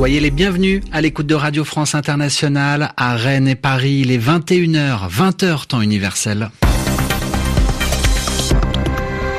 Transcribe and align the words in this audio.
Soyez 0.00 0.20
les 0.20 0.30
bienvenus 0.30 0.82
à 0.92 1.02
l'écoute 1.02 1.26
de 1.26 1.34
Radio 1.34 1.62
France 1.62 1.94
Internationale 1.94 2.94
à 2.96 3.16
Rennes 3.16 3.48
et 3.48 3.54
Paris. 3.54 3.98
Il 4.00 4.10
est 4.10 4.16
21h, 4.16 5.10
20h 5.10 5.66
temps 5.66 5.82
universel. 5.82 6.48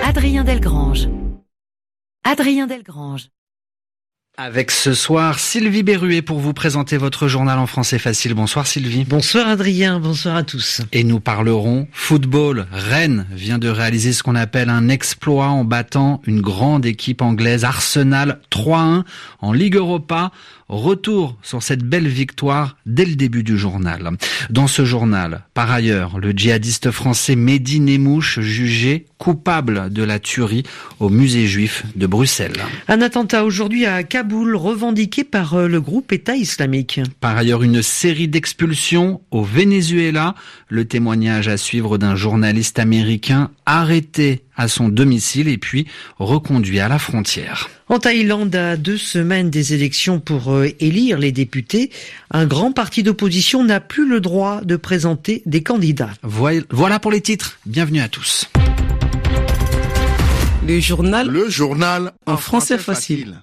Adrien 0.03 0.43
Delgrange. 0.43 1.09
Adrien 2.23 2.67
Delgrange. 2.67 3.29
Avec 4.43 4.71
ce 4.71 4.95
soir 4.95 5.37
Sylvie 5.37 5.83
Berruet 5.83 6.23
pour 6.23 6.39
vous 6.39 6.53
présenter 6.53 6.97
votre 6.97 7.27
journal 7.27 7.59
en 7.59 7.67
français 7.67 7.99
facile. 7.99 8.33
Bonsoir 8.33 8.65
Sylvie. 8.65 9.05
Bonsoir 9.05 9.47
Adrien, 9.47 9.99
bonsoir 9.99 10.35
à 10.35 10.41
tous. 10.41 10.81
Et 10.91 11.03
nous 11.03 11.19
parlerons 11.19 11.87
football. 11.91 12.65
Rennes 12.71 13.27
vient 13.29 13.59
de 13.59 13.69
réaliser 13.69 14.13
ce 14.13 14.23
qu'on 14.23 14.33
appelle 14.33 14.69
un 14.69 14.89
exploit 14.89 15.49
en 15.49 15.63
battant 15.63 16.23
une 16.25 16.41
grande 16.41 16.87
équipe 16.87 17.21
anglaise 17.21 17.65
Arsenal 17.65 18.39
3-1 18.51 19.03
en 19.41 19.53
Ligue 19.53 19.75
Europa. 19.75 20.31
Retour 20.69 21.37
sur 21.43 21.61
cette 21.61 21.83
belle 21.83 22.07
victoire 22.07 22.77
dès 22.87 23.05
le 23.05 23.15
début 23.15 23.43
du 23.43 23.59
journal. 23.59 24.09
Dans 24.49 24.67
ce 24.67 24.85
journal, 24.85 25.43
par 25.53 25.69
ailleurs, 25.69 26.17
le 26.17 26.31
djihadiste 26.31 26.91
français 26.91 27.35
Mehdi 27.35 27.81
Nemouche 27.81 28.39
jugé 28.39 29.05
coupable 29.21 29.93
de 29.93 30.01
la 30.01 30.17
tuerie 30.17 30.63
au 30.99 31.09
musée 31.09 31.45
juif 31.45 31.83
de 31.95 32.07
Bruxelles. 32.07 32.57
Un 32.87 33.01
attentat 33.01 33.45
aujourd'hui 33.45 33.85
à 33.85 34.01
Kaboul 34.01 34.55
revendiqué 34.55 35.23
par 35.23 35.53
euh, 35.53 35.67
le 35.67 35.79
groupe 35.79 36.11
État 36.11 36.35
islamique. 36.35 36.99
Par 37.19 37.37
ailleurs, 37.37 37.61
une 37.61 37.83
série 37.83 38.27
d'expulsions 38.27 39.21
au 39.29 39.43
Venezuela. 39.43 40.33
Le 40.69 40.85
témoignage 40.85 41.47
à 41.49 41.57
suivre 41.57 41.99
d'un 41.99 42.15
journaliste 42.15 42.79
américain 42.79 43.51
arrêté 43.67 44.41
à 44.55 44.67
son 44.67 44.89
domicile 44.89 45.47
et 45.47 45.59
puis 45.59 45.85
reconduit 46.17 46.79
à 46.79 46.87
la 46.87 46.97
frontière. 46.97 47.69
En 47.89 47.99
Thaïlande, 47.99 48.55
à 48.55 48.75
deux 48.75 48.97
semaines 48.97 49.51
des 49.51 49.75
élections 49.75 50.19
pour 50.19 50.51
euh, 50.51 50.69
élire 50.79 51.19
les 51.19 51.31
députés, 51.31 51.91
un 52.31 52.47
grand 52.47 52.71
parti 52.71 53.03
d'opposition 53.03 53.63
n'a 53.63 53.81
plus 53.81 54.09
le 54.09 54.19
droit 54.19 54.61
de 54.61 54.77
présenter 54.77 55.43
des 55.45 55.61
candidats. 55.61 56.09
Voilà 56.23 56.99
pour 56.99 57.11
les 57.11 57.21
titres. 57.21 57.59
Bienvenue 57.67 58.01
à 58.01 58.07
tous. 58.07 58.49
Le 60.67 60.79
journal. 60.79 61.27
Le 61.27 61.49
journal 61.49 62.11
en, 62.27 62.37
français, 62.37 62.77
facile. 62.77 63.41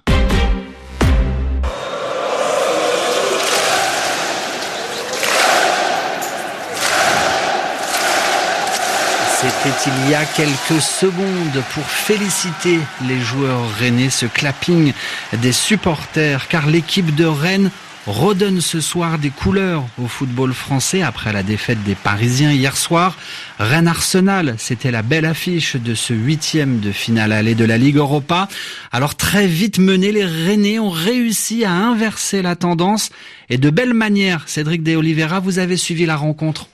C'était 9.41 9.75
il 9.87 10.11
y 10.11 10.15
a 10.15 10.23
quelques 10.23 10.81
secondes 10.81 11.63
pour 11.73 11.83
féliciter 11.83 12.79
les 13.07 13.19
joueurs 13.19 13.69
rennais, 13.79 14.09
ce 14.09 14.25
clapping 14.25 14.93
des 15.33 15.51
supporters, 15.51 16.47
car 16.47 16.67
l'équipe 16.67 17.13
de 17.15 17.25
Rennes 17.25 17.69
redonne 18.07 18.61
ce 18.61 18.81
soir 18.81 19.19
des 19.19 19.29
couleurs 19.29 19.85
au 20.01 20.07
football 20.07 20.53
français 20.53 21.01
après 21.01 21.33
la 21.33 21.43
défaite 21.43 21.83
des 21.83 21.95
Parisiens 21.95 22.51
hier 22.51 22.75
soir. 22.77 23.17
Rennes-Arsenal, 23.59 24.55
c'était 24.57 24.91
la 24.91 25.01
belle 25.01 25.25
affiche 25.25 25.75
de 25.75 25.93
ce 25.93 26.13
huitième 26.13 26.79
de 26.79 26.91
finale 26.91 27.31
allée 27.31 27.55
de 27.55 27.65
la 27.65 27.77
Ligue 27.77 27.97
Europa. 27.97 28.47
Alors 28.91 29.15
très 29.15 29.47
vite 29.47 29.79
menés, 29.79 30.11
les 30.11 30.25
Rennais 30.25 30.79
ont 30.79 30.89
réussi 30.89 31.65
à 31.65 31.71
inverser 31.71 32.41
la 32.41 32.55
tendance 32.55 33.09
et 33.49 33.57
de 33.57 33.69
belle 33.69 33.93
manière. 33.93 34.47
Cédric 34.47 34.83
De 34.83 34.95
Oliveira, 34.95 35.39
vous 35.39 35.59
avez 35.59 35.77
suivi 35.77 36.05
la 36.05 36.15
rencontre. 36.15 36.67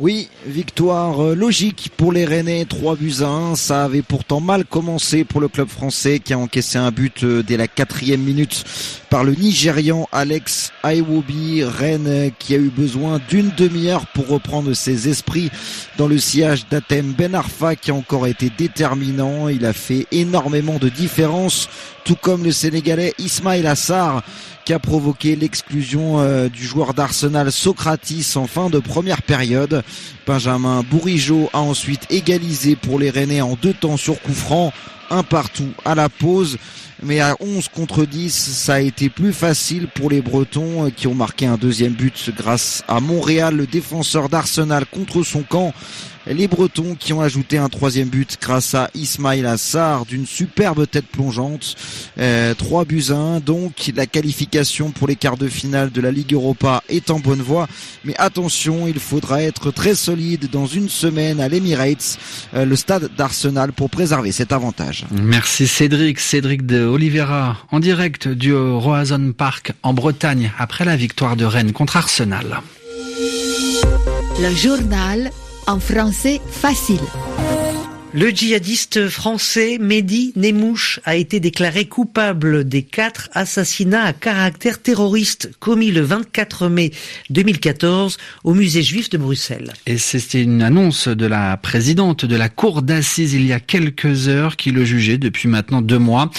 Oui, 0.00 0.28
victoire 0.44 1.22
euh, 1.22 1.34
logique 1.36 1.92
pour 1.96 2.10
les 2.10 2.24
Rennais, 2.24 2.64
3 2.64 2.96
buts 2.96 3.14
à 3.20 3.26
1. 3.28 3.54
Ça 3.54 3.84
avait 3.84 4.02
pourtant 4.02 4.40
mal 4.40 4.64
commencé 4.64 5.22
pour 5.22 5.40
le 5.40 5.46
club 5.46 5.68
français 5.68 6.18
qui 6.18 6.32
a 6.32 6.38
encaissé 6.38 6.78
un 6.78 6.90
but 6.90 7.22
euh, 7.22 7.44
dès 7.44 7.56
la 7.56 7.68
quatrième 7.68 8.20
minute 8.20 8.64
par 9.08 9.22
le 9.22 9.36
Nigérian 9.36 10.08
Alex 10.10 10.72
Aiwobi. 10.82 11.62
Rennes 11.62 12.32
qui 12.40 12.56
a 12.56 12.58
eu 12.58 12.70
besoin 12.70 13.20
d'une 13.28 13.52
demi-heure 13.56 14.08
pour 14.08 14.26
reprendre 14.26 14.74
ses 14.74 15.08
esprits 15.08 15.52
dans 15.96 16.08
le 16.08 16.18
sillage 16.18 16.66
d'Atem 16.68 17.12
Ben 17.12 17.32
Arfa 17.36 17.76
qui 17.76 17.92
a 17.92 17.94
encore 17.94 18.26
été 18.26 18.50
déterminant. 18.50 19.48
Il 19.48 19.64
a 19.64 19.72
fait 19.72 20.08
énormément 20.10 20.78
de 20.80 20.88
différence, 20.88 21.68
tout 22.04 22.16
comme 22.20 22.42
le 22.42 22.50
Sénégalais 22.50 23.14
Ismail 23.18 23.64
Assar 23.64 24.24
qui 24.64 24.72
a 24.72 24.78
provoqué 24.78 25.36
l'exclusion 25.36 26.20
euh, 26.20 26.48
du 26.48 26.64
joueur 26.64 26.94
d'Arsenal 26.94 27.52
Socratis 27.52 28.32
en 28.36 28.46
fin 28.46 28.70
de 28.70 28.78
première 28.78 29.22
période. 29.22 29.83
Benjamin 30.26 30.82
Bourigeau 30.82 31.50
a 31.52 31.60
ensuite 31.60 32.06
égalisé 32.10 32.76
pour 32.76 32.98
les 32.98 33.10
Rennais 33.10 33.40
en 33.40 33.56
deux 33.60 33.74
temps 33.74 33.96
sur 33.96 34.20
coup 34.20 34.32
franc, 34.32 34.72
un 35.10 35.22
partout 35.22 35.70
à 35.84 35.94
la 35.94 36.08
pause. 36.08 36.58
Mais 37.02 37.20
à 37.20 37.36
11 37.40 37.68
contre 37.68 38.06
10, 38.06 38.32
ça 38.32 38.74
a 38.74 38.80
été 38.80 39.10
plus 39.10 39.32
facile 39.32 39.88
pour 39.88 40.10
les 40.10 40.22
Bretons 40.22 40.86
euh, 40.86 40.90
qui 40.90 41.06
ont 41.06 41.14
marqué 41.14 41.44
un 41.46 41.56
deuxième 41.56 41.92
but 41.92 42.30
grâce 42.36 42.82
à 42.88 43.00
Montréal, 43.00 43.56
le 43.56 43.66
défenseur 43.66 44.28
d'Arsenal 44.28 44.86
contre 44.86 45.22
son 45.22 45.42
camp 45.42 45.74
les 46.26 46.48
Bretons 46.48 46.96
qui 46.98 47.12
ont 47.12 47.20
ajouté 47.20 47.58
un 47.58 47.68
troisième 47.68 48.08
but 48.08 48.38
grâce 48.40 48.74
à 48.74 48.90
Ismail 48.94 49.44
Assar 49.44 50.06
d'une 50.06 50.26
superbe 50.26 50.88
tête 50.88 51.06
plongeante. 51.06 51.76
Euh, 52.18 52.54
3 52.54 52.84
buts 52.84 53.04
à 53.10 53.14
1. 53.14 53.40
Donc 53.40 53.92
la 53.94 54.06
qualification 54.06 54.90
pour 54.90 55.06
les 55.06 55.16
quarts 55.16 55.36
de 55.36 55.48
finale 55.48 55.90
de 55.90 56.00
la 56.00 56.10
Ligue 56.10 56.32
Europa 56.32 56.82
est 56.88 57.10
en 57.10 57.18
bonne 57.18 57.42
voie. 57.42 57.68
Mais 58.04 58.14
attention, 58.18 58.86
il 58.86 58.98
faudra 58.98 59.42
être 59.42 59.70
très 59.70 59.94
solide 59.94 60.48
dans 60.50 60.66
une 60.66 60.88
semaine 60.88 61.40
à 61.40 61.48
l'Emirates, 61.48 62.18
euh, 62.54 62.64
le 62.64 62.76
stade 62.76 63.10
d'Arsenal, 63.16 63.72
pour 63.72 63.90
préserver 63.90 64.32
cet 64.32 64.52
avantage. 64.52 64.93
Merci 65.10 65.66
Cédric. 65.66 66.20
Cédric 66.20 66.66
de 66.66 66.84
Oliveira 66.84 67.58
en 67.70 67.80
direct 67.80 68.28
du 68.28 68.54
Roazhon 68.54 69.32
Park 69.32 69.72
en 69.82 69.94
Bretagne 69.94 70.52
après 70.58 70.84
la 70.84 70.96
victoire 70.96 71.36
de 71.36 71.44
Rennes 71.44 71.72
contre 71.72 71.96
Arsenal. 71.96 72.60
Le 74.40 74.54
journal 74.54 75.30
en 75.66 75.78
français 75.78 76.40
facile. 76.50 77.00
Le 78.16 78.30
djihadiste 78.30 79.08
français 79.08 79.76
Mehdi 79.80 80.32
Nemouche 80.36 81.00
a 81.04 81.16
été 81.16 81.40
déclaré 81.40 81.86
coupable 81.86 82.62
des 82.62 82.84
quatre 82.84 83.28
assassinats 83.32 84.04
à 84.04 84.12
caractère 84.12 84.80
terroriste 84.80 85.50
commis 85.58 85.90
le 85.90 86.02
24 86.02 86.68
mai 86.68 86.92
2014 87.30 88.18
au 88.44 88.54
musée 88.54 88.84
juif 88.84 89.10
de 89.10 89.18
Bruxelles. 89.18 89.72
Et 89.86 89.98
c'était 89.98 90.44
une 90.44 90.62
annonce 90.62 91.08
de 91.08 91.26
la 91.26 91.56
présidente 91.56 92.24
de 92.24 92.36
la 92.36 92.48
cour 92.48 92.82
d'assises 92.82 93.34
il 93.34 93.44
y 93.46 93.52
a 93.52 93.58
quelques 93.58 94.28
heures 94.28 94.54
qui 94.54 94.70
le 94.70 94.84
jugeait 94.84 95.18
depuis 95.18 95.48
maintenant 95.48 95.82
deux 95.82 95.98
mois. 95.98 96.30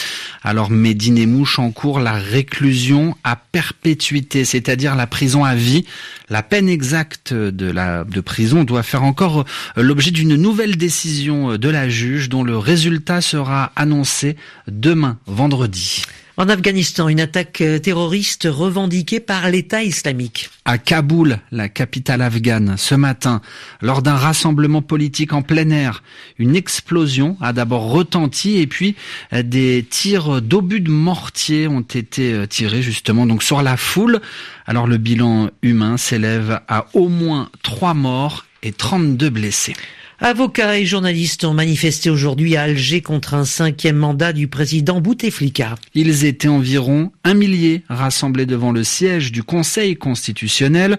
Alors 0.43 0.71
Mehdi 0.71 1.11
Nemouche 1.11 1.59
encourt 1.59 1.99
la 1.99 2.13
réclusion 2.13 3.17
à 3.25 3.35
perpétuité, 3.35 4.45
c'est-à-dire 4.45 4.95
la 4.95 5.07
prison 5.07 5.43
à 5.43 5.55
vie. 5.55 5.83
La 6.29 6.41
peine 6.41 6.69
exacte 6.69 7.33
de 7.33 7.69
la 7.69 8.05
de 8.05 8.21
prison 8.21 8.63
doit 8.63 8.81
faire 8.81 9.03
encore 9.03 9.43
l'objet 9.75 10.11
d'une 10.11 10.37
nouvelle 10.37 10.77
décision 10.77 11.57
la 11.69 11.89
juge 11.89 12.29
dont 12.29 12.43
le 12.43 12.57
résultat 12.57 13.21
sera 13.21 13.71
annoncé 13.75 14.35
demain, 14.67 15.17
vendredi. 15.25 16.03
En 16.37 16.49
Afghanistan, 16.49 17.07
une 17.07 17.21
attaque 17.21 17.63
terroriste 17.81 18.45
revendiquée 18.51 19.21
par 19.21 19.49
l'État 19.49 19.83
islamique. 19.83 20.49
À 20.65 20.77
Kaboul, 20.77 21.39
la 21.53 21.69
capitale 21.69 22.21
afghane, 22.21 22.75
ce 22.77 22.93
matin, 22.93 23.41
lors 23.81 24.01
d'un 24.01 24.15
rassemblement 24.15 24.81
politique 24.81 25.31
en 25.31 25.41
plein 25.41 25.69
air, 25.69 26.03
une 26.37 26.57
explosion 26.57 27.37
a 27.39 27.53
d'abord 27.53 27.89
retenti 27.89 28.57
et 28.57 28.67
puis 28.67 28.97
des 29.31 29.85
tirs 29.89 30.41
d'obus 30.41 30.81
de 30.81 30.91
mortier 30.91 31.67
ont 31.69 31.79
été 31.79 32.45
tirés 32.49 32.81
justement 32.81 33.25
donc 33.25 33.41
sur 33.41 33.61
la 33.61 33.77
foule. 33.77 34.19
Alors 34.65 34.87
le 34.87 34.97
bilan 34.97 35.51
humain 35.61 35.95
s'élève 35.95 36.59
à 36.67 36.87
au 36.93 37.07
moins 37.07 37.49
trois 37.63 37.93
morts 37.93 38.45
et 38.61 38.73
32 38.73 39.29
blessés. 39.29 39.75
Avocats 40.21 40.77
et 40.77 40.85
journalistes 40.85 41.43
ont 41.43 41.53
manifesté 41.53 42.09
aujourd'hui 42.09 42.55
à 42.55 42.63
Alger 42.63 43.01
contre 43.01 43.33
un 43.33 43.43
cinquième 43.43 43.97
mandat 43.97 44.31
du 44.31 44.47
président 44.47 45.01
Bouteflika. 45.01 45.75
Ils 45.93 46.23
étaient 46.23 46.47
environ 46.47 47.11
un 47.25 47.33
millier 47.33 47.83
rassemblés 47.89 48.45
devant 48.45 48.71
le 48.71 48.85
siège 48.85 49.33
du 49.33 49.43
Conseil 49.43 49.97
constitutionnel 49.97 50.97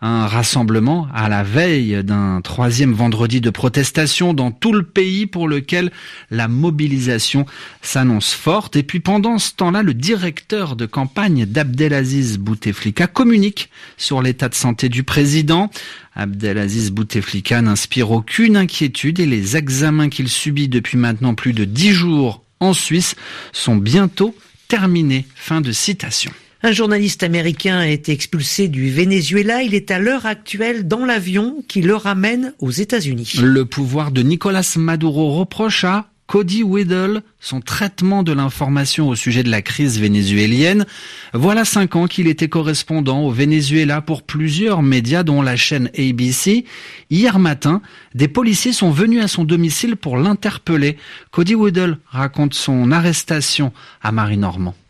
un 0.00 0.26
rassemblement 0.26 1.08
à 1.14 1.28
la 1.28 1.42
veille 1.42 2.02
d'un 2.04 2.40
troisième 2.42 2.92
vendredi 2.92 3.40
de 3.40 3.50
protestation 3.50 4.34
dans 4.34 4.50
tout 4.50 4.72
le 4.72 4.82
pays 4.82 5.26
pour 5.26 5.48
lequel 5.48 5.90
la 6.30 6.48
mobilisation 6.48 7.46
s'annonce 7.82 8.32
forte. 8.32 8.76
Et 8.76 8.82
puis 8.82 9.00
pendant 9.00 9.38
ce 9.38 9.52
temps-là, 9.54 9.82
le 9.82 9.94
directeur 9.94 10.76
de 10.76 10.86
campagne 10.86 11.46
d'Abdelaziz 11.46 12.38
Bouteflika 12.38 13.06
communique 13.06 13.70
sur 13.96 14.22
l'état 14.22 14.48
de 14.48 14.54
santé 14.54 14.88
du 14.88 15.02
président. 15.02 15.70
Abdelaziz 16.14 16.90
Bouteflika 16.90 17.62
n'inspire 17.62 18.10
aucune 18.10 18.56
inquiétude 18.56 19.20
et 19.20 19.26
les 19.26 19.56
examens 19.56 20.08
qu'il 20.08 20.28
subit 20.28 20.68
depuis 20.68 20.98
maintenant 20.98 21.34
plus 21.34 21.52
de 21.52 21.64
dix 21.64 21.92
jours 21.92 22.42
en 22.60 22.72
Suisse 22.72 23.16
sont 23.52 23.76
bientôt 23.76 24.34
terminés. 24.68 25.26
Fin 25.34 25.60
de 25.60 25.72
citation. 25.72 26.32
Un 26.66 26.72
journaliste 26.72 27.22
américain 27.22 27.78
a 27.78 27.86
été 27.86 28.10
expulsé 28.10 28.66
du 28.66 28.90
Venezuela. 28.90 29.62
Il 29.62 29.72
est 29.72 29.92
à 29.92 30.00
l'heure 30.00 30.26
actuelle 30.26 30.88
dans 30.88 31.06
l'avion 31.06 31.62
qui 31.68 31.80
le 31.80 31.94
ramène 31.94 32.54
aux 32.58 32.72
États-Unis. 32.72 33.34
Le 33.40 33.64
pouvoir 33.64 34.10
de 34.10 34.22
Nicolas 34.22 34.68
Maduro 34.76 35.38
reproche 35.38 35.84
à 35.84 36.06
Cody 36.26 36.64
Whittle, 36.64 37.22
son 37.38 37.60
traitement 37.60 38.24
de 38.24 38.32
l'information 38.32 39.08
au 39.08 39.14
sujet 39.14 39.44
de 39.44 39.48
la 39.48 39.62
crise 39.62 40.00
vénézuélienne. 40.00 40.86
Voilà 41.32 41.64
cinq 41.64 41.94
ans 41.94 42.08
qu'il 42.08 42.26
était 42.26 42.48
correspondant 42.48 43.20
au 43.20 43.30
Venezuela 43.30 44.00
pour 44.00 44.24
plusieurs 44.24 44.82
médias 44.82 45.22
dont 45.22 45.42
la 45.42 45.54
chaîne 45.54 45.88
ABC. 45.96 46.64
Hier 47.10 47.38
matin, 47.38 47.80
des 48.16 48.26
policiers 48.26 48.72
sont 48.72 48.90
venus 48.90 49.22
à 49.22 49.28
son 49.28 49.44
domicile 49.44 49.94
pour 49.94 50.16
l'interpeller. 50.16 50.96
Cody 51.30 51.54
Whittle 51.54 51.98
raconte 52.08 52.54
son 52.54 52.90
arrestation 52.90 53.72
à 54.02 54.10
Marie-Normand. 54.10 54.74
Uh, 54.74 54.85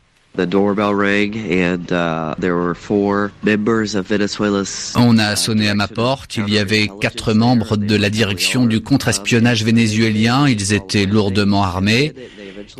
On 4.97 5.19
a 5.19 5.37
sonné 5.37 5.69
à 5.69 5.75
ma 5.75 5.88
porte. 5.88 6.37
Il 6.37 6.53
y 6.53 6.59
avait 6.59 6.88
quatre 7.00 7.33
membres 7.33 7.77
de 7.77 7.97
la 7.97 8.11
direction 8.11 8.67
du 8.67 8.81
contre-espionnage 8.81 9.65
vénézuélien. 9.65 10.49
Ils 10.49 10.73
étaient 10.73 11.06
lourdement 11.06 11.65
armés. 11.65 12.12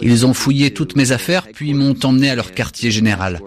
Ils 0.03 0.27
ont 0.27 0.35
fouillé 0.35 0.73
toutes 0.73 0.97
mes 0.97 1.13
affaires 1.13 1.47
puis 1.53 1.75
m'ont 1.75 1.97
emmené 2.05 2.31
à 2.31 2.35
leur 2.35 2.53
quartier 2.53 2.91
général. 2.91 3.41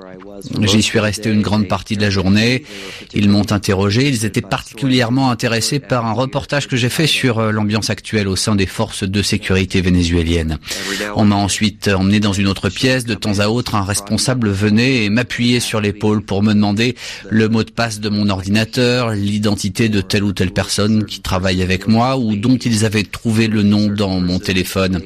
J'y 0.62 0.82
suis 0.82 1.00
resté 1.00 1.30
une 1.30 1.42
grande 1.42 1.68
partie 1.68 1.96
de 1.96 2.02
la 2.02 2.10
journée. 2.10 2.64
Ils 3.14 3.30
m'ont 3.30 3.52
interrogé. 3.52 4.08
Ils 4.08 4.26
étaient 4.26 4.42
particulièrement 4.42 5.32
intéressés 5.32 5.80
par 5.80 6.06
un 6.06 6.14
reportage 6.14 6.68
que 6.68 6.76
j'ai 6.76 6.90
fait 6.90 7.08
sur 7.08 7.40
euh, 7.40 7.52
l'ambiance 7.52 7.90
actuelle 7.90 8.28
au 8.28 8.36
sein 8.36 8.56
des 8.56 8.66
forces 8.66 9.04
de 9.04 9.22
sécurité 9.22 9.82
vénézuéliennes. 9.82 10.58
On 11.16 11.26
m'a 11.26 11.36
ensuite 11.36 11.88
emmené 11.88 12.20
dans 12.20 12.34
une 12.34 12.48
autre 12.48 12.70
pièce. 12.70 13.06
De 13.06 13.14
temps 13.14 13.40
à 13.40 13.48
autre, 13.48 13.76
un 13.76 13.84
responsable 13.84 14.50
venait 14.50 15.06
et 15.06 15.10
m'appuyait 15.10 15.60
sur 15.60 15.82
l'épaule 15.82 16.22
pour 16.22 16.44
me 16.44 16.54
demander 16.54 16.96
le 17.30 17.50
mot 17.50 17.64
de 17.64 17.72
passe 17.72 18.00
de 18.00 18.10
mon 18.10 18.30
ordinateur, 18.30 19.12
l'identité 19.12 19.90
de 19.90 20.02
telle 20.02 20.24
ou 20.24 20.34
telle 20.34 20.52
personne 20.52 21.06
qui 21.06 21.22
travaille 21.22 21.62
avec 21.62 21.88
moi 21.88 22.18
ou 22.18 22.36
dont 22.36 22.58
ils 22.58 22.86
avaient 22.86 23.04
trouvé 23.04 23.48
le 23.48 23.64
nom 23.64 23.88
dans 23.88 24.20
mon 24.20 24.40
téléphone. 24.40 25.02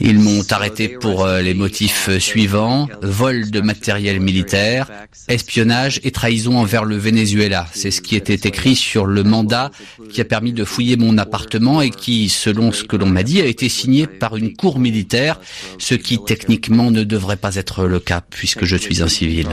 Ils 0.00 0.18
m'ont 0.18 0.44
arrêté 0.50 0.88
pour 0.88 1.24
euh, 1.24 1.40
les 1.40 1.54
motifs 1.54 2.10
suivants. 2.18 2.88
Vol 3.02 3.50
de 3.50 3.60
matériel 3.60 4.11
militaire, 4.20 4.90
espionnage 5.28 6.00
et 6.04 6.10
trahison 6.10 6.58
envers 6.58 6.84
le 6.84 6.96
Venezuela. 6.96 7.66
C'est 7.72 7.90
ce 7.90 8.00
qui 8.00 8.16
était 8.16 8.48
écrit 8.48 8.76
sur 8.76 9.06
le 9.06 9.22
mandat 9.22 9.70
qui 10.10 10.20
a 10.20 10.24
permis 10.24 10.52
de 10.52 10.64
fouiller 10.64 10.96
mon 10.96 11.18
appartement 11.18 11.82
et 11.82 11.90
qui, 11.90 12.28
selon 12.28 12.72
ce 12.72 12.84
que 12.84 12.96
l'on 12.96 13.06
m'a 13.06 13.22
dit, 13.22 13.40
a 13.40 13.46
été 13.46 13.68
signé 13.68 14.06
par 14.06 14.36
une 14.36 14.54
cour 14.54 14.78
militaire, 14.78 15.40
ce 15.78 15.94
qui 15.94 16.18
techniquement 16.24 16.90
ne 16.90 17.04
devrait 17.04 17.36
pas 17.36 17.56
être 17.56 17.84
le 17.86 18.00
cas 18.00 18.20
puisque 18.28 18.64
je 18.64 18.76
suis 18.76 19.02
un 19.02 19.08
civil. 19.08 19.48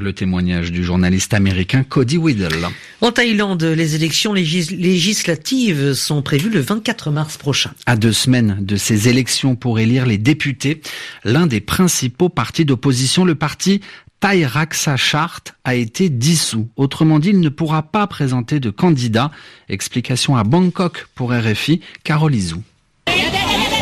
Le 0.00 0.12
témoignage 0.12 0.72
du 0.72 0.84
journaliste 0.84 1.34
américain 1.34 1.84
Cody 1.84 2.18
Whittle. 2.18 2.68
En 3.00 3.12
Thaïlande, 3.12 3.62
les 3.62 3.94
élections 3.94 4.32
législatives 4.32 5.94
sont 5.94 6.22
prévues 6.22 6.50
le 6.50 6.60
24 6.60 7.10
mars 7.10 7.36
prochain. 7.36 7.72
À 7.86 7.96
deux 7.96 8.12
semaines 8.12 8.58
de 8.60 8.76
ces 8.76 9.08
élections 9.08 9.56
pour 9.56 9.78
élire 9.78 10.06
les 10.06 10.18
députés, 10.18 10.80
l'un 11.24 11.46
des 11.46 11.60
principaux 11.60 12.21
parti 12.28 12.64
d'opposition, 12.64 13.24
le 13.24 13.34
parti 13.34 13.80
Thai 14.20 14.46
Raksa 14.46 14.96
Chart 14.96 15.42
a 15.64 15.74
été 15.74 16.08
dissous. 16.08 16.68
Autrement 16.76 17.18
dit, 17.18 17.30
il 17.30 17.40
ne 17.40 17.48
pourra 17.48 17.82
pas 17.82 18.06
présenter 18.06 18.60
de 18.60 18.70
candidat. 18.70 19.32
Explication 19.68 20.36
à 20.36 20.44
Bangkok 20.44 21.08
pour 21.14 21.32
RFI, 21.32 21.80
Carole 22.04 22.34
Izou. 22.34 22.62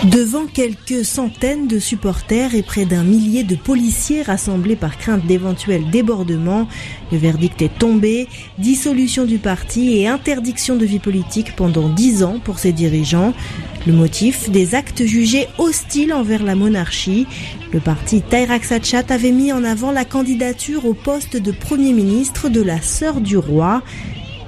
Devant 0.05 0.47
quelques 0.47 1.05
centaines 1.05 1.69
de 1.69 1.79
supporters 1.79 2.55
et 2.55 2.63
près 2.63 2.87
d'un 2.87 3.05
millier 3.05 3.45
de 3.45 3.55
policiers 3.55 4.23
rassemblés 4.23 4.75
par 4.75 4.97
crainte 4.97 5.27
d'éventuels 5.27 5.91
débordements, 5.91 6.67
le 7.13 7.19
verdict 7.19 7.61
est 7.61 7.79
tombé, 7.79 8.27
dissolution 8.57 9.27
du 9.27 9.37
parti 9.37 9.99
et 9.99 10.09
interdiction 10.09 10.77
de 10.77 10.87
vie 10.87 11.01
politique 11.01 11.55
pendant 11.55 11.91
dix 11.91 12.23
ans 12.23 12.39
pour 12.43 12.59
ses 12.59 12.73
dirigeants. 12.73 13.35
Le 13.87 13.93
motif, 13.93 14.49
des 14.49 14.75
actes 14.75 15.05
jugés 15.05 15.49
hostiles 15.59 16.15
envers 16.15 16.45
la 16.45 16.55
monarchie. 16.55 17.27
Le 17.71 17.81
parti 17.81 18.23
Tairak 18.23 18.65
Sachat 18.65 19.05
avait 19.11 19.33
mis 19.33 19.53
en 19.53 19.65
avant 19.65 19.93
la 19.93 20.07
candidature 20.07 20.87
au 20.87 20.95
poste 20.95 21.37
de 21.37 21.53
Premier 21.53 21.93
ministre 21.93 22.49
de 22.49 22.63
la 22.63 22.81
sœur 22.81 23.21
du 23.21 23.37
roi. 23.37 23.83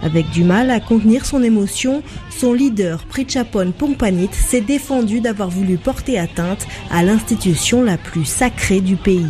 Avec 0.03 0.31
du 0.31 0.43
mal 0.43 0.71
à 0.71 0.81
contenir 0.81 1.25
son 1.25 1.43
émotion, 1.43 2.03
son 2.31 2.53
leader 2.53 3.05
Prichapon 3.05 3.73
Pongpanit 3.77 4.31
s'est 4.33 4.61
défendu 4.61 5.21
d'avoir 5.21 5.49
voulu 5.49 5.77
porter 5.77 6.19
atteinte 6.19 6.67
à 6.91 7.05
l'institution 7.05 7.83
la 7.83 7.97
plus 7.97 8.25
sacrée 8.25 8.81
du 8.81 8.97
pays. 8.97 9.27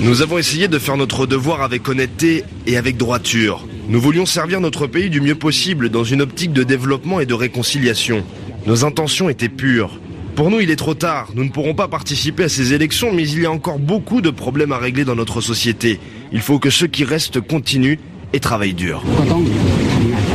Nous 0.00 0.22
avons 0.22 0.38
essayé 0.38 0.68
de 0.68 0.78
faire 0.78 0.96
notre 0.96 1.26
devoir 1.26 1.62
avec 1.62 1.86
honnêteté 1.88 2.44
et 2.66 2.76
avec 2.78 2.96
droiture. 2.96 3.66
Nous 3.88 4.00
voulions 4.00 4.24
servir 4.24 4.60
notre 4.60 4.86
pays 4.86 5.10
du 5.10 5.20
mieux 5.20 5.34
possible 5.34 5.90
dans 5.90 6.04
une 6.04 6.22
optique 6.22 6.54
de 6.54 6.62
développement 6.62 7.20
et 7.20 7.26
de 7.26 7.34
réconciliation. 7.34 8.24
Nos 8.66 8.86
intentions 8.86 9.28
étaient 9.28 9.50
pures. 9.50 10.00
Pour 10.36 10.50
nous, 10.50 10.60
il 10.60 10.70
est 10.70 10.76
trop 10.76 10.94
tard. 10.94 11.28
Nous 11.34 11.44
ne 11.44 11.50
pourrons 11.50 11.74
pas 11.74 11.86
participer 11.86 12.44
à 12.44 12.48
ces 12.48 12.72
élections, 12.72 13.12
mais 13.12 13.28
il 13.28 13.42
y 13.42 13.46
a 13.46 13.52
encore 13.52 13.78
beaucoup 13.78 14.22
de 14.22 14.30
problèmes 14.30 14.72
à 14.72 14.78
régler 14.78 15.04
dans 15.04 15.14
notre 15.14 15.42
société. 15.42 16.00
Il 16.32 16.40
faut 16.40 16.58
que 16.58 16.70
ceux 16.70 16.86
qui 16.86 17.04
restent 17.04 17.40
continuent 17.40 17.98
et 18.34 18.40
travaille 18.40 18.74
dur. 18.74 19.02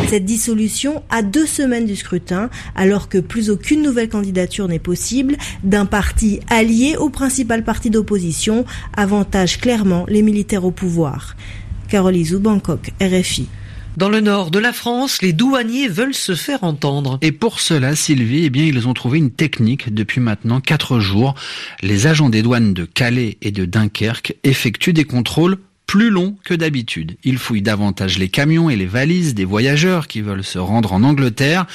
Cette 0.07 0.25
dissolution 0.25 1.04
a 1.10 1.22
deux 1.22 1.46
semaines 1.46 1.86
du 1.86 1.98
scrutin, 1.98 2.50
alors 2.74 3.10
que 3.10 3.18
plus 3.18 3.50
aucune 3.50 3.84
nouvelle 3.84 4.10
candidature 4.10 4.68
n'est 4.69 4.80
possible, 4.80 5.36
d'un 5.63 5.86
parti 5.86 6.40
allié 6.50 6.96
au 6.98 7.10
principal 7.10 7.63
parti 7.63 7.90
d'opposition, 7.90 8.66
avantage 8.96 9.60
clairement 9.60 10.06
les 10.07 10.22
militaires 10.22 10.63
au 10.63 10.72
pouvoir. 10.72 11.36
Carole 11.90 12.16
Izou, 12.16 12.40
Bangkok, 12.40 12.92
RFI. 13.01 13.50
Dans 13.98 14.10
le 14.10 14.22
nord 14.22 14.50
de 14.50 14.60
la 14.60 14.72
France, 14.72 15.22
les 15.22 15.34
douaniers 15.34 15.90
veulent 15.90 16.13
se 16.13 16.36
faire 16.36 16.63
entendre. 16.63 17.18
Et 17.22 17.34
pour 17.34 17.60
cela, 17.60 17.98
Sylvie, 17.98 18.46
eh 18.46 18.50
bien, 18.50 18.63
ils 18.63 18.88
ont 18.88 18.94
trouvé 18.94 19.18
une 19.18 19.31
technique 19.31 19.94
depuis 19.94 20.22
maintenant 20.22 20.62
quatre 20.62 21.00
jours. 21.00 21.36
Les 21.81 22.07
agents 22.07 22.30
des 22.30 22.42
douanes 22.42 22.74
de 22.74 22.86
Calais 22.86 23.38
et 23.42 23.51
de 23.51 23.66
Dunkerque 23.66 24.36
effectuent 24.44 24.94
des 24.94 25.04
contrôles 25.04 25.57
plus 25.89 26.12
long 26.12 26.36
que 26.44 26.53
d'habitude. 26.53 27.18
Il 27.24 27.39
fouille 27.39 27.63
davantage 27.63 28.19
les 28.19 28.30
camions 28.30 28.69
et 28.69 28.75
les 28.75 28.86
valises 28.86 29.33
des 29.33 29.44
voyageurs 29.44 30.07
qui 30.07 30.21
veulent 30.21 30.44
se 30.44 30.59
rendre 30.59 30.94
en 30.94 31.01
Angleterre. 31.01 31.65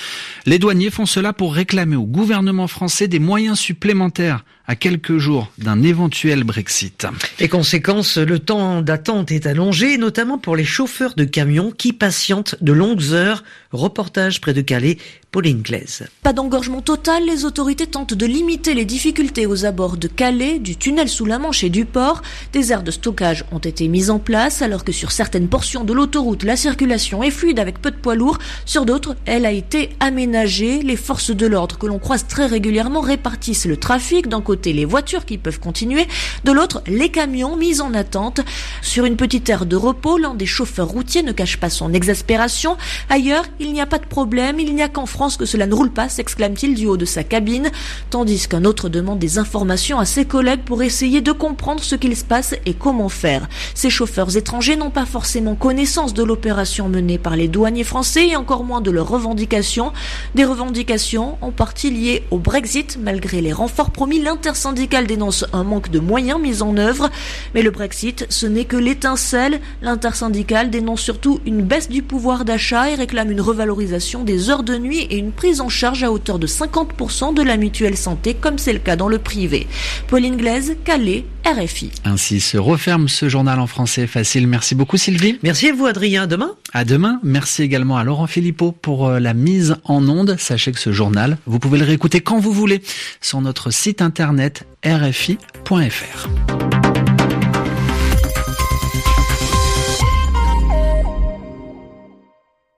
Les 0.46 0.60
douaniers 0.60 0.90
font 0.90 1.04
cela 1.04 1.32
pour 1.32 1.52
réclamer 1.52 1.96
au 1.96 2.04
gouvernement 2.04 2.68
français 2.68 3.08
des 3.08 3.18
moyens 3.18 3.58
supplémentaires 3.58 4.44
à 4.66 4.76
quelques 4.76 5.18
jours 5.18 5.50
d'un 5.58 5.82
éventuel 5.82 6.44
Brexit. 6.44 7.06
Et 7.38 7.48
conséquence, 7.48 8.16
le 8.16 8.38
temps 8.38 8.80
d'attente 8.80 9.30
est 9.30 9.46
allongé, 9.46 9.98
notamment 9.98 10.38
pour 10.38 10.56
les 10.56 10.64
chauffeurs 10.64 11.14
de 11.14 11.24
camions 11.24 11.70
qui 11.70 11.92
patientent 11.92 12.56
de 12.62 12.72
longues 12.72 13.12
heures. 13.12 13.44
Reportage 13.72 14.40
près 14.40 14.54
de 14.54 14.62
Calais, 14.62 14.98
Pauline 15.32 15.62
Glaise. 15.62 16.04
Pas 16.22 16.32
d'engorgement 16.32 16.80
total, 16.80 17.26
les 17.26 17.44
autorités 17.44 17.86
tentent 17.86 18.14
de 18.14 18.26
limiter 18.26 18.72
les 18.72 18.84
difficultés 18.84 19.46
aux 19.46 19.64
abords 19.64 19.96
de 19.96 20.08
Calais, 20.08 20.58
du 20.58 20.76
tunnel 20.76 21.08
sous 21.08 21.26
la 21.26 21.38
Manche 21.38 21.64
et 21.64 21.70
du 21.70 21.84
port. 21.84 22.22
Des 22.52 22.72
aires 22.72 22.84
de 22.84 22.92
stockage 22.92 23.44
ont 23.52 23.58
été 23.58 23.88
mises 23.88 24.10
en 24.10 24.20
place, 24.20 24.62
alors 24.62 24.84
que 24.84 24.92
sur 24.92 25.10
certaines 25.12 25.48
portions 25.48 25.84
de 25.84 25.92
l'autoroute, 25.92 26.44
la 26.44 26.56
circulation 26.56 27.22
est 27.22 27.32
fluide 27.32 27.58
avec 27.58 27.82
peu 27.82 27.90
de 27.90 27.96
poids 27.96 28.14
lourds. 28.14 28.38
Sur 28.64 28.86
d'autres, 28.86 29.16
elle 29.26 29.44
a 29.44 29.50
été 29.50 29.90
aménagée. 30.00 30.80
Les 30.82 30.96
forces 30.96 31.32
de 31.32 31.46
l'ordre 31.46 31.78
que 31.78 31.86
l'on 31.86 31.98
croise 31.98 32.26
très 32.26 32.46
régulièrement 32.46 33.00
répartissent 33.00 33.66
le 33.66 33.76
trafic 33.76 34.28
d'un 34.28 34.40
côté 34.40 34.53
les 34.62 34.84
voitures 34.84 35.24
qui 35.24 35.38
peuvent 35.38 35.60
continuer, 35.60 36.06
de 36.44 36.52
l'autre 36.52 36.82
les 36.86 37.10
camions 37.10 37.56
mis 37.56 37.80
en 37.80 37.94
attente. 37.94 38.40
Sur 38.82 39.04
une 39.04 39.16
petite 39.16 39.48
aire 39.48 39.66
de 39.66 39.76
repos, 39.76 40.18
l'un 40.18 40.34
des 40.34 40.46
chauffeurs 40.46 40.88
routiers 40.88 41.22
ne 41.22 41.32
cache 41.32 41.56
pas 41.56 41.70
son 41.70 41.92
exaspération. 41.92 42.76
Ailleurs, 43.10 43.44
il 43.60 43.72
n'y 43.72 43.80
a 43.80 43.86
pas 43.86 43.98
de 43.98 44.06
problème, 44.06 44.60
il 44.60 44.74
n'y 44.74 44.82
a 44.82 44.88
qu'en 44.88 45.06
France 45.06 45.36
que 45.36 45.46
cela 45.46 45.66
ne 45.66 45.74
roule 45.74 45.90
pas, 45.90 46.08
s'exclame-t-il 46.08 46.74
du 46.74 46.86
haut 46.86 46.96
de 46.96 47.04
sa 47.04 47.24
cabine, 47.24 47.70
tandis 48.10 48.48
qu'un 48.48 48.64
autre 48.64 48.88
demande 48.88 49.18
des 49.18 49.38
informations 49.38 49.98
à 49.98 50.04
ses 50.04 50.24
collègues 50.24 50.62
pour 50.64 50.82
essayer 50.82 51.20
de 51.20 51.32
comprendre 51.32 51.82
ce 51.82 51.94
qu'il 51.96 52.16
se 52.16 52.24
passe 52.24 52.54
et 52.66 52.74
comment 52.74 53.08
faire. 53.08 53.48
Ces 53.74 53.90
chauffeurs 53.90 54.36
étrangers 54.36 54.76
n'ont 54.76 54.90
pas 54.90 55.06
forcément 55.06 55.54
connaissance 55.54 56.14
de 56.14 56.22
l'opération 56.22 56.88
menée 56.88 57.18
par 57.18 57.36
les 57.36 57.48
douaniers 57.48 57.84
français 57.84 58.28
et 58.28 58.36
encore 58.36 58.64
moins 58.64 58.80
de 58.80 58.90
leurs 58.90 59.08
revendications. 59.08 59.92
Des 60.34 60.44
revendications 60.44 61.38
en 61.40 61.50
partie 61.50 61.90
liées 61.90 62.24
au 62.30 62.38
Brexit, 62.38 62.98
malgré 63.00 63.40
les 63.40 63.52
renforts 63.52 63.90
promis 63.90 64.20
l'intersyndicale 64.44 65.06
dénonce 65.06 65.46
un 65.54 65.64
manque 65.64 65.90
de 65.90 66.00
moyens 66.00 66.38
mis 66.38 66.60
en 66.60 66.76
œuvre. 66.76 67.10
Mais 67.54 67.62
le 67.62 67.70
Brexit, 67.70 68.26
ce 68.28 68.44
n'est 68.44 68.66
que 68.66 68.76
l'étincelle. 68.76 69.58
L'intersyndicale 69.80 70.68
dénonce 70.68 71.00
surtout 71.00 71.40
une 71.46 71.62
baisse 71.62 71.88
du 71.88 72.02
pouvoir 72.02 72.44
d'achat 72.44 72.90
et 72.90 72.94
réclame 72.94 73.30
une 73.30 73.40
revalorisation 73.40 74.22
des 74.22 74.50
heures 74.50 74.62
de 74.62 74.76
nuit 74.76 75.06
et 75.08 75.16
une 75.16 75.32
prise 75.32 75.62
en 75.62 75.70
charge 75.70 76.04
à 76.04 76.12
hauteur 76.12 76.38
de 76.38 76.46
50% 76.46 77.32
de 77.32 77.42
la 77.42 77.56
mutuelle 77.56 77.96
santé, 77.96 78.34
comme 78.34 78.58
c'est 78.58 78.74
le 78.74 78.80
cas 78.80 78.96
dans 78.96 79.08
le 79.08 79.18
privé. 79.18 79.66
Pauline 80.08 80.36
Glaise, 80.36 80.76
Calais, 80.84 81.24
RFI. 81.46 81.90
Ainsi 82.04 82.40
se 82.40 82.58
referme 82.58 83.08
ce 83.08 83.30
journal 83.30 83.60
en 83.60 83.66
français 83.66 84.06
facile. 84.06 84.46
Merci 84.46 84.74
beaucoup 84.74 84.98
Sylvie. 84.98 85.38
Merci 85.42 85.68
à 85.68 85.74
vous 85.74 85.86
Adrien. 85.86 86.26
Demain 86.26 86.52
À 86.72 86.84
demain. 86.84 87.18
Merci 87.22 87.62
également 87.62 87.96
à 87.96 88.04
Laurent 88.04 88.26
Philippot 88.26 88.72
pour 88.72 89.08
euh, 89.08 89.20
la 89.20 89.34
mise 89.34 89.76
en 89.84 90.06
onde. 90.08 90.36
Sachez 90.38 90.72
que 90.72 90.78
ce 90.78 90.92
journal, 90.92 91.38
vous 91.46 91.58
pouvez 91.58 91.78
le 91.78 91.84
réécouter 91.84 92.20
quand 92.20 92.38
vous 92.38 92.52
voulez 92.52 92.82
sur 93.20 93.40
notre 93.40 93.70
site 93.70 94.02
internet 94.38 94.64
rfi.fr. 94.82 96.83